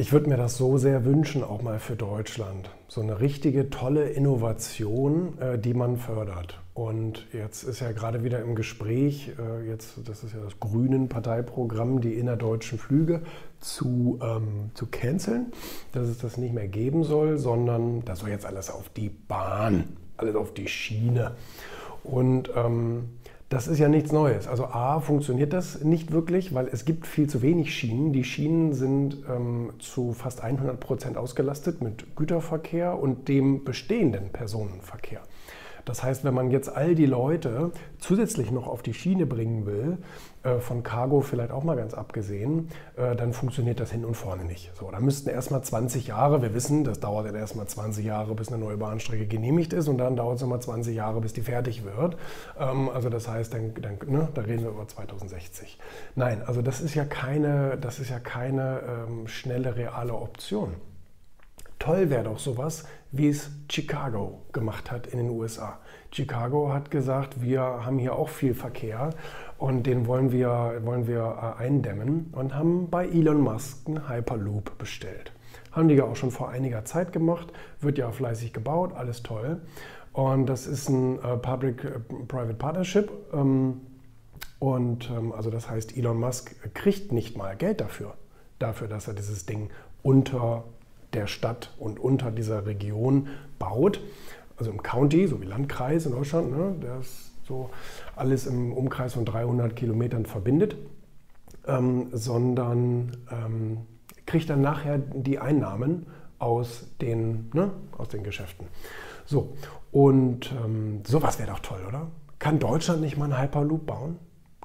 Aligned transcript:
Ich 0.00 0.12
würde 0.12 0.30
mir 0.30 0.38
das 0.38 0.56
so 0.56 0.78
sehr 0.78 1.04
wünschen, 1.04 1.44
auch 1.44 1.60
mal 1.60 1.78
für 1.78 1.94
Deutschland. 1.94 2.70
So 2.88 3.02
eine 3.02 3.20
richtige 3.20 3.68
tolle 3.68 4.08
Innovation, 4.08 5.38
äh, 5.38 5.58
die 5.58 5.74
man 5.74 5.98
fördert. 5.98 6.58
Und 6.72 7.26
jetzt 7.34 7.64
ist 7.64 7.80
ja 7.80 7.92
gerade 7.92 8.24
wieder 8.24 8.40
im 8.40 8.54
Gespräch, 8.54 9.32
äh, 9.38 9.68
jetzt, 9.68 9.98
das 10.06 10.24
ist 10.24 10.32
ja 10.32 10.40
das 10.40 10.58
Grünen 10.58 11.10
Parteiprogramm, 11.10 12.00
die 12.00 12.14
innerdeutschen 12.14 12.78
Flüge 12.78 13.20
zu, 13.60 14.18
ähm, 14.22 14.70
zu 14.72 14.86
canceln, 14.86 15.52
dass 15.92 16.08
es 16.08 16.16
das 16.16 16.38
nicht 16.38 16.54
mehr 16.54 16.68
geben 16.68 17.04
soll, 17.04 17.36
sondern 17.36 18.02
das 18.06 18.20
soll 18.20 18.30
jetzt 18.30 18.46
alles 18.46 18.70
auf 18.70 18.88
die 18.88 19.10
Bahn, 19.10 19.84
alles 20.16 20.34
auf 20.34 20.54
die 20.54 20.68
Schiene. 20.68 21.32
Und 22.04 22.50
ähm, 22.56 23.10
das 23.50 23.66
ist 23.66 23.80
ja 23.80 23.88
nichts 23.88 24.12
Neues. 24.12 24.46
Also 24.46 24.66
A, 24.66 25.00
funktioniert 25.00 25.52
das 25.52 25.82
nicht 25.82 26.12
wirklich, 26.12 26.54
weil 26.54 26.68
es 26.68 26.84
gibt 26.84 27.04
viel 27.04 27.28
zu 27.28 27.42
wenig 27.42 27.74
Schienen. 27.74 28.12
Die 28.12 28.22
Schienen 28.22 28.72
sind 28.74 29.16
ähm, 29.28 29.72
zu 29.80 30.12
fast 30.12 30.40
100 30.40 30.78
Prozent 30.78 31.16
ausgelastet 31.16 31.82
mit 31.82 32.14
Güterverkehr 32.14 32.96
und 32.96 33.26
dem 33.26 33.64
bestehenden 33.64 34.28
Personenverkehr. 34.30 35.20
Das 35.84 36.02
heißt, 36.02 36.24
wenn 36.24 36.34
man 36.34 36.50
jetzt 36.50 36.68
all 36.68 36.94
die 36.94 37.06
Leute 37.06 37.72
zusätzlich 37.98 38.50
noch 38.50 38.66
auf 38.66 38.82
die 38.82 38.94
Schiene 38.94 39.26
bringen 39.26 39.66
will, 39.66 39.98
äh, 40.42 40.58
von 40.58 40.82
Cargo 40.82 41.20
vielleicht 41.20 41.50
auch 41.50 41.64
mal 41.64 41.76
ganz 41.76 41.92
abgesehen, 41.92 42.68
äh, 42.96 43.14
dann 43.14 43.32
funktioniert 43.34 43.78
das 43.78 43.90
hin 43.90 44.04
und 44.06 44.14
vorne 44.14 44.44
nicht. 44.44 44.70
So, 44.74 44.90
da 44.90 44.98
müssten 44.98 45.28
erstmal 45.28 45.62
20 45.62 46.06
Jahre, 46.06 46.40
wir 46.40 46.54
wissen, 46.54 46.82
das 46.82 46.98
dauert 46.98 47.26
dann 47.26 47.34
erstmal 47.34 47.66
20 47.66 48.06
Jahre, 48.06 48.34
bis 48.34 48.48
eine 48.48 48.58
neue 48.58 48.78
Bahnstrecke 48.78 49.26
genehmigt 49.26 49.74
ist 49.74 49.88
und 49.88 49.98
dann 49.98 50.16
dauert 50.16 50.36
es 50.36 50.42
nochmal 50.42 50.62
20 50.62 50.96
Jahre, 50.96 51.20
bis 51.20 51.34
die 51.34 51.42
fertig 51.42 51.84
wird. 51.84 52.16
Ähm, 52.58 52.88
also 52.88 53.10
das 53.10 53.28
heißt, 53.28 53.52
dann, 53.52 53.74
dann 53.82 53.98
ne, 54.06 54.28
da 54.32 54.40
reden 54.42 54.62
wir 54.62 54.70
über 54.70 54.88
2060. 54.88 55.78
Nein, 56.14 56.42
also 56.46 56.62
das 56.62 56.80
ist 56.80 56.94
ja 56.94 57.04
keine, 57.04 57.76
das 57.78 57.98
ist 57.98 58.08
ja 58.08 58.18
keine 58.18 58.80
ähm, 59.08 59.28
schnelle, 59.28 59.76
reale 59.76 60.14
Option. 60.14 60.74
Toll 61.90 62.08
wäre 62.08 62.22
doch 62.22 62.38
sowas, 62.38 62.84
wie 63.10 63.30
es 63.30 63.50
Chicago 63.68 64.42
gemacht 64.52 64.92
hat 64.92 65.08
in 65.08 65.18
den 65.18 65.28
USA. 65.28 65.80
Chicago 66.12 66.72
hat 66.72 66.92
gesagt, 66.92 67.42
wir 67.42 67.62
haben 67.62 67.98
hier 67.98 68.14
auch 68.14 68.28
viel 68.28 68.54
Verkehr 68.54 69.10
und 69.58 69.88
den 69.88 70.06
wollen 70.06 70.30
wir, 70.30 70.82
wollen 70.84 71.08
wir 71.08 71.56
äh, 71.58 71.64
eindämmen 71.64 72.28
und 72.30 72.54
haben 72.54 72.90
bei 72.90 73.08
Elon 73.08 73.40
Musk 73.40 73.88
einen 73.88 74.08
Hyperloop 74.08 74.78
bestellt. 74.78 75.32
Haben 75.72 75.88
die 75.88 75.96
ja 75.96 76.04
auch 76.04 76.14
schon 76.14 76.30
vor 76.30 76.50
einiger 76.50 76.84
Zeit 76.84 77.12
gemacht, 77.12 77.48
wird 77.80 77.98
ja 77.98 78.12
fleißig 78.12 78.52
gebaut, 78.52 78.92
alles 78.94 79.24
toll. 79.24 79.60
Und 80.12 80.46
das 80.46 80.68
ist 80.68 80.88
ein 80.90 81.18
äh, 81.18 81.38
Public-Private 81.38 82.54
Partnership. 82.54 83.10
Ähm, 83.32 83.80
und 84.60 85.10
ähm, 85.10 85.32
also 85.32 85.50
das 85.50 85.68
heißt, 85.68 85.96
Elon 85.96 86.20
Musk 86.20 86.54
kriegt 86.72 87.10
nicht 87.10 87.36
mal 87.36 87.56
Geld 87.56 87.80
dafür, 87.80 88.14
dafür, 88.60 88.86
dass 88.86 89.08
er 89.08 89.14
dieses 89.14 89.44
Ding 89.44 89.70
unter 90.04 90.62
der 91.12 91.26
Stadt 91.26 91.74
und 91.78 91.98
unter 91.98 92.30
dieser 92.30 92.66
Region 92.66 93.28
baut. 93.58 94.00
Also 94.56 94.70
im 94.70 94.82
County, 94.82 95.26
so 95.26 95.40
wie 95.40 95.46
Landkreis 95.46 96.06
in 96.06 96.12
Deutschland, 96.12 96.50
ne, 96.50 96.74
das 96.80 97.30
so 97.44 97.70
alles 98.14 98.46
im 98.46 98.72
Umkreis 98.72 99.14
von 99.14 99.24
300 99.24 99.74
Kilometern 99.74 100.26
verbindet, 100.26 100.76
ähm, 101.66 102.08
sondern 102.12 103.16
ähm, 103.30 103.78
kriegt 104.26 104.48
dann 104.50 104.60
nachher 104.60 104.98
die 104.98 105.38
Einnahmen 105.38 106.06
aus 106.38 106.86
den, 107.00 107.50
ne, 107.52 107.70
aus 107.98 108.08
den 108.08 108.22
Geschäften. 108.22 108.66
So, 109.26 109.54
und 109.92 110.52
ähm, 110.64 111.02
sowas 111.06 111.38
wäre 111.38 111.50
doch 111.50 111.60
toll, 111.60 111.80
oder? 111.86 112.08
Kann 112.38 112.58
Deutschland 112.58 113.00
nicht 113.00 113.16
mal 113.16 113.24
einen 113.24 113.40
Hyperloop 113.40 113.86
bauen? 113.86 114.16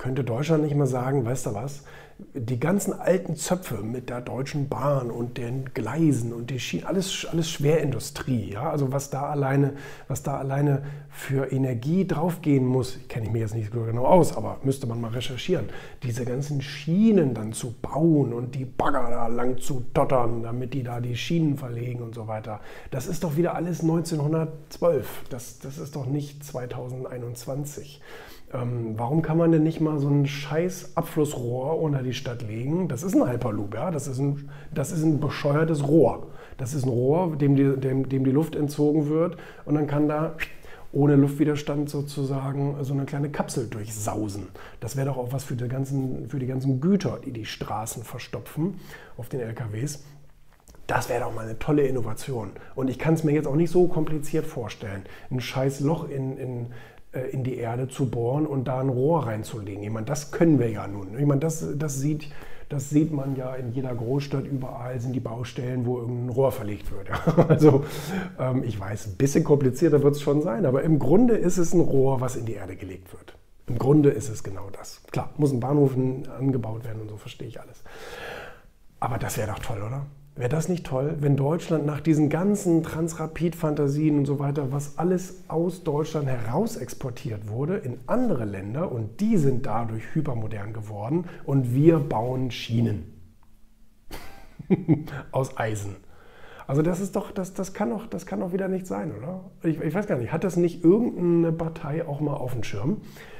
Könnte 0.00 0.24
Deutschland 0.24 0.62
nicht 0.62 0.74
mal 0.74 0.86
sagen, 0.86 1.26
weißt 1.26 1.44
du 1.44 1.54
was, 1.54 1.82
die 2.32 2.58
ganzen 2.58 2.98
alten 2.98 3.36
Zöpfe 3.36 3.82
mit 3.82 4.08
der 4.08 4.22
Deutschen 4.22 4.66
Bahn 4.70 5.10
und 5.10 5.36
den 5.36 5.74
Gleisen 5.74 6.32
und 6.32 6.48
die 6.48 6.58
Schienen, 6.58 6.86
alles, 6.86 7.26
alles 7.30 7.50
Schwerindustrie. 7.50 8.52
Ja? 8.52 8.70
Also 8.70 8.92
was 8.92 9.10
da, 9.10 9.26
alleine, 9.26 9.74
was 10.08 10.22
da 10.22 10.38
alleine 10.38 10.84
für 11.10 11.52
Energie 11.52 12.06
draufgehen 12.06 12.64
muss, 12.64 12.98
kenne 13.10 13.26
ich 13.26 13.30
mir 13.30 13.40
jetzt 13.40 13.54
nicht 13.54 13.74
so 13.74 13.82
genau 13.82 14.06
aus, 14.06 14.34
aber 14.34 14.56
müsste 14.62 14.86
man 14.86 15.02
mal 15.02 15.10
recherchieren, 15.10 15.68
diese 16.02 16.24
ganzen 16.24 16.62
Schienen 16.62 17.34
dann 17.34 17.52
zu 17.52 17.74
bauen 17.82 18.32
und 18.32 18.54
die 18.54 18.64
Bagger 18.64 19.10
da 19.10 19.26
lang 19.26 19.58
zu 19.58 19.84
tottern, 19.92 20.42
damit 20.42 20.72
die 20.72 20.82
da 20.82 21.00
die 21.00 21.14
Schienen 21.14 21.58
verlegen 21.58 22.00
und 22.00 22.14
so 22.14 22.26
weiter. 22.26 22.60
Das 22.90 23.06
ist 23.06 23.22
doch 23.22 23.36
wieder 23.36 23.54
alles 23.54 23.82
1912. 23.82 25.24
Das, 25.28 25.58
das 25.58 25.76
ist 25.76 25.94
doch 25.94 26.06
nicht 26.06 26.42
2021. 26.42 28.00
Ähm, 28.52 28.94
warum 28.96 29.22
kann 29.22 29.38
man 29.38 29.52
denn 29.52 29.62
nicht 29.62 29.80
mal 29.80 29.98
so 29.98 30.08
ein 30.08 30.26
scheiß 30.26 30.96
Abflussrohr 30.96 31.80
unter 31.80 32.02
die 32.02 32.14
Stadt 32.14 32.42
legen? 32.42 32.88
Das 32.88 33.02
ist 33.02 33.14
ein 33.14 33.30
Hyperloop, 33.30 33.74
ja. 33.74 33.90
Das 33.90 34.06
ist 34.08 34.18
ein, 34.18 34.50
das 34.74 34.90
ist 34.90 35.02
ein 35.02 35.20
bescheuertes 35.20 35.86
Rohr. 35.86 36.28
Das 36.56 36.74
ist 36.74 36.84
ein 36.84 36.90
Rohr, 36.90 37.36
dem 37.36 37.54
die, 37.56 37.76
dem, 37.76 38.08
dem 38.08 38.24
die 38.24 38.30
Luft 38.30 38.56
entzogen 38.56 39.08
wird 39.08 39.36
und 39.64 39.76
dann 39.76 39.86
kann 39.86 40.08
da 40.08 40.34
ohne 40.92 41.14
Luftwiderstand 41.14 41.88
sozusagen 41.88 42.76
so 42.82 42.92
eine 42.92 43.04
kleine 43.04 43.30
Kapsel 43.30 43.68
durchsausen. 43.68 44.48
Das 44.80 44.96
wäre 44.96 45.06
doch 45.06 45.16
auch 45.16 45.32
was 45.32 45.44
für 45.44 45.54
die, 45.54 45.68
ganzen, 45.68 46.28
für 46.28 46.38
die 46.38 46.46
ganzen 46.46 46.80
Güter, 46.80 47.20
die 47.24 47.32
die 47.32 47.44
Straßen 47.44 48.02
verstopfen 48.02 48.80
auf 49.16 49.28
den 49.28 49.40
LKWs. 49.40 50.02
Das 50.88 51.08
wäre 51.08 51.20
doch 51.20 51.32
mal 51.32 51.44
eine 51.44 51.58
tolle 51.60 51.82
Innovation. 51.86 52.50
Und 52.74 52.90
ich 52.90 52.98
kann 52.98 53.14
es 53.14 53.22
mir 53.22 53.30
jetzt 53.30 53.46
auch 53.46 53.54
nicht 53.54 53.70
so 53.70 53.86
kompliziert 53.86 54.44
vorstellen. 54.44 55.04
Ein 55.30 55.40
scheiß 55.40 55.78
Loch 55.80 56.08
in, 56.08 56.36
in, 56.36 56.66
in 57.12 57.42
die 57.42 57.56
Erde 57.56 57.88
zu 57.88 58.08
bohren 58.08 58.46
und 58.46 58.68
da 58.68 58.80
ein 58.80 58.88
Rohr 58.88 59.26
reinzulegen. 59.26 59.82
Ich 59.82 59.90
meine, 59.90 60.06
das 60.06 60.30
können 60.30 60.58
wir 60.58 60.70
ja 60.70 60.86
nun. 60.86 61.18
Ich 61.18 61.26
meine, 61.26 61.40
das, 61.40 61.66
das, 61.76 61.98
sieht, 61.98 62.28
das 62.68 62.90
sieht 62.90 63.12
man 63.12 63.34
ja 63.34 63.54
in 63.54 63.72
jeder 63.72 63.94
Großstadt, 63.94 64.46
überall 64.46 65.00
sind 65.00 65.12
die 65.14 65.20
Baustellen, 65.20 65.86
wo 65.86 65.98
irgendein 65.98 66.28
Rohr 66.28 66.52
verlegt 66.52 66.92
wird. 66.92 67.10
Also 67.48 67.84
ähm, 68.38 68.62
ich 68.62 68.78
weiß, 68.78 69.08
ein 69.08 69.16
bisschen 69.16 69.42
komplizierter 69.42 70.02
wird 70.02 70.14
es 70.14 70.22
schon 70.22 70.40
sein, 70.40 70.66
aber 70.66 70.82
im 70.82 70.98
Grunde 71.00 71.34
ist 71.36 71.58
es 71.58 71.74
ein 71.74 71.80
Rohr, 71.80 72.20
was 72.20 72.36
in 72.36 72.46
die 72.46 72.54
Erde 72.54 72.76
gelegt 72.76 73.12
wird. 73.12 73.36
Im 73.66 73.78
Grunde 73.78 74.10
ist 74.10 74.28
es 74.28 74.42
genau 74.44 74.68
das. 74.70 75.02
Klar, 75.10 75.30
muss 75.36 75.52
ein 75.52 75.60
Bahnhof 75.60 75.96
angebaut 75.96 76.84
werden 76.84 77.02
und 77.02 77.08
so, 77.08 77.16
verstehe 77.16 77.48
ich 77.48 77.60
alles. 77.60 77.82
Aber 79.00 79.18
das 79.18 79.36
wäre 79.36 79.48
doch 79.48 79.58
toll, 79.58 79.82
oder? 79.84 80.06
Wäre 80.36 80.48
das 80.48 80.68
nicht 80.68 80.86
toll, 80.86 81.16
wenn 81.20 81.36
Deutschland 81.36 81.84
nach 81.84 82.00
diesen 82.00 82.28
ganzen 82.28 82.82
Transrapid-Fantasien 82.82 84.18
und 84.18 84.26
so 84.26 84.38
weiter, 84.38 84.72
was 84.72 84.96
alles 84.96 85.42
aus 85.48 85.82
Deutschland 85.82 86.28
heraus 86.28 86.76
exportiert 86.76 87.48
wurde, 87.48 87.76
in 87.76 87.98
andere 88.06 88.44
Länder 88.44 88.90
und 88.92 89.20
die 89.20 89.36
sind 89.36 89.66
dadurch 89.66 90.14
hypermodern 90.14 90.72
geworden 90.72 91.26
und 91.44 91.74
wir 91.74 91.98
bauen 91.98 92.50
Schienen 92.50 93.12
aus 95.32 95.56
Eisen. 95.58 95.96
Also 96.70 96.82
das 96.82 97.00
ist 97.00 97.16
doch, 97.16 97.32
das, 97.32 97.52
das, 97.52 97.74
kann 97.74 97.90
doch, 97.90 98.06
das 98.06 98.26
kann 98.26 98.38
doch 98.38 98.52
wieder 98.52 98.68
nicht 98.68 98.86
sein, 98.86 99.10
oder? 99.10 99.40
Ich, 99.64 99.80
ich 99.80 99.92
weiß 99.92 100.06
gar 100.06 100.16
nicht, 100.18 100.32
hat 100.32 100.44
das 100.44 100.56
nicht 100.56 100.84
irgendeine 100.84 101.50
Partei 101.50 102.06
auch 102.06 102.20
mal 102.20 102.34
auf 102.34 102.52
dem 102.52 102.62
Schirm? 102.62 102.98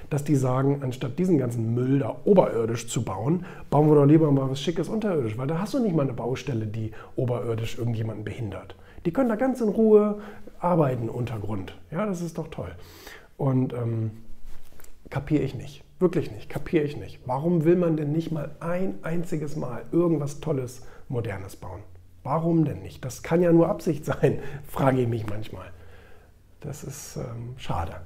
dass 0.09 0.25
die 0.25 0.35
sagen, 0.35 0.81
anstatt 0.83 1.21
diesen 1.21 1.39
ganzen 1.39 1.73
Müll 1.73 2.01
da 2.01 2.17
oberirdisch 2.25 2.89
zu 2.89 3.05
bauen, 3.05 3.47
bauen 3.71 3.89
wir 3.89 3.95
doch 3.95 4.07
lieber 4.07 4.33
mal 4.33 4.51
was 4.51 4.61
Schickes 4.61 4.89
unterirdisch, 4.89 5.39
weil 5.39 5.47
da 5.47 5.61
hast 5.61 5.73
du 5.73 5.79
nicht 5.79 5.95
mal 5.95 6.03
eine 6.03 6.15
Baustelle, 6.15 6.67
die 6.67 6.91
oberirdisch 7.15 7.79
irgendjemanden 7.79 8.25
behindert. 8.25 8.75
Die 9.07 9.13
können 9.13 9.29
da 9.29 9.37
ganz 9.37 9.61
in 9.61 9.69
Ruhe 9.69 10.21
arbeiten 10.59 11.09
Untergrund. 11.09 11.79
Ja, 11.93 12.07
das 12.07 12.23
ist 12.23 12.39
doch 12.39 12.49
toll. 12.49 12.73
Und 13.37 13.73
ähm, 13.73 14.11
kapiere 15.11 15.45
ich 15.45 15.55
nicht. 15.55 15.85
Wirklich 16.01 16.33
nicht. 16.33 16.51
Kapiere 16.51 16.83
ich 16.83 16.97
nicht. 16.97 17.21
Warum 17.27 17.63
will 17.65 17.77
man 17.77 17.97
denn 17.97 18.11
nicht 18.11 18.33
mal 18.33 18.51
ein 18.59 18.99
einziges 19.03 19.55
Mal 19.55 19.85
irgendwas 19.93 20.41
Tolles, 20.41 20.83
Modernes 21.09 21.55
bauen? 21.55 21.83
Warum 22.23 22.65
denn 22.65 22.83
nicht? 22.83 23.05
Das 23.05 23.23
kann 23.23 23.43
ja 23.43 23.53
nur 23.53 23.69
Absicht 23.69 24.05
sein, 24.07 24.41
frage 24.67 25.03
ich 25.03 25.09
mich 25.09 25.27
manchmal. 25.27 25.71
Das 26.61 26.85
ist 26.85 27.17
ähm, 27.17 27.55
schade. 27.57 28.01